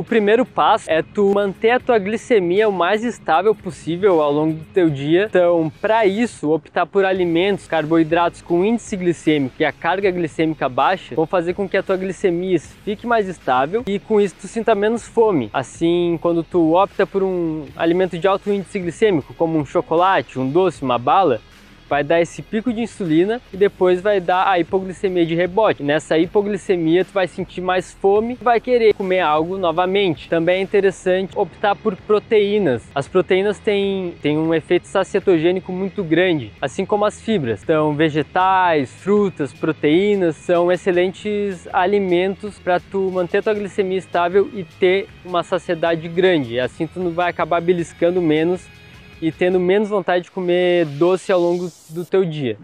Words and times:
O 0.00 0.02
primeiro 0.02 0.44
passo 0.44 0.90
é 0.90 1.02
tu 1.02 1.32
manter 1.32 1.70
a 1.70 1.78
tua 1.78 2.00
glicemia 2.00 2.68
o 2.68 2.72
mais 2.72 3.04
estável 3.04 3.54
possível 3.54 4.20
ao 4.20 4.32
longo 4.32 4.54
do 4.54 4.64
teu 4.64 4.90
dia. 4.90 5.26
Então, 5.30 5.70
para 5.80 6.04
isso, 6.04 6.50
optar 6.50 6.84
por 6.84 7.04
alimentos, 7.04 7.68
carboidratos 7.68 8.42
com 8.42 8.64
índice 8.64 8.96
glicêmico 8.96 9.54
e 9.60 9.64
a 9.64 9.70
carga 9.70 10.10
glicêmica 10.10 10.68
baixa 10.68 11.14
vão 11.14 11.26
fazer 11.26 11.54
com 11.54 11.68
que 11.68 11.76
a 11.76 11.82
tua 11.82 11.96
glicemia 11.96 12.58
fique 12.58 13.06
mais 13.06 13.28
estável 13.28 13.84
e 13.86 14.00
com 14.00 14.20
isso 14.20 14.34
tu 14.40 14.48
sinta 14.48 14.74
menos 14.74 15.06
fome. 15.06 15.48
Assim, 15.52 16.18
quando 16.20 16.42
tu 16.42 16.74
opta 16.74 17.06
por 17.06 17.22
um 17.22 17.64
alimento 17.76 18.18
de 18.18 18.26
alto 18.26 18.50
índice 18.50 18.80
glicêmico, 18.80 19.32
como 19.34 19.56
um 19.56 19.64
chocolate, 19.64 20.40
um 20.40 20.50
doce, 20.50 20.82
uma 20.82 20.98
bala, 20.98 21.40
vai 21.94 22.02
dar 22.02 22.20
esse 22.20 22.42
pico 22.42 22.72
de 22.72 22.80
insulina 22.80 23.40
e 23.52 23.56
depois 23.56 24.00
vai 24.00 24.18
dar 24.18 24.48
a 24.48 24.58
hipoglicemia 24.58 25.24
de 25.24 25.36
rebote. 25.36 25.80
Nessa 25.80 26.18
hipoglicemia 26.18 27.04
tu 27.04 27.12
vai 27.12 27.28
sentir 27.28 27.60
mais 27.60 27.92
fome 27.92 28.36
vai 28.42 28.60
querer 28.60 28.94
comer 28.94 29.20
algo 29.20 29.56
novamente. 29.56 30.28
Também 30.28 30.56
é 30.56 30.60
interessante 30.60 31.30
optar 31.36 31.76
por 31.76 31.94
proteínas. 31.94 32.82
As 32.92 33.06
proteínas 33.06 33.60
têm, 33.60 34.12
têm 34.20 34.36
um 34.36 34.52
efeito 34.52 34.88
sacietogênico 34.88 35.70
muito 35.70 36.02
grande, 36.02 36.50
assim 36.60 36.84
como 36.84 37.04
as 37.04 37.20
fibras. 37.20 37.62
Então 37.62 37.94
vegetais, 37.94 38.92
frutas, 38.92 39.52
proteínas 39.52 40.34
são 40.34 40.72
excelentes 40.72 41.68
alimentos 41.72 42.58
para 42.58 42.80
tu 42.80 43.08
manter 43.12 43.40
tua 43.40 43.54
glicemia 43.54 43.98
estável 43.98 44.50
e 44.52 44.64
ter 44.64 45.06
uma 45.24 45.44
saciedade 45.44 46.08
grande. 46.08 46.58
Assim 46.58 46.88
tu 46.88 46.98
não 46.98 47.12
vai 47.12 47.30
acabar 47.30 47.60
beliscando 47.60 48.20
menos 48.20 48.66
e 49.20 49.30
tendo 49.32 49.58
menos 49.58 49.88
vontade 49.88 50.24
de 50.24 50.30
comer 50.30 50.84
doce 50.86 51.32
ao 51.32 51.40
longo 51.40 51.70
do 51.90 52.04
teu 52.04 52.24
dia. 52.24 52.58